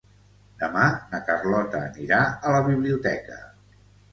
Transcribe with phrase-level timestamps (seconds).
[0.61, 3.39] Demà na Carlota anirà a la biblioteca.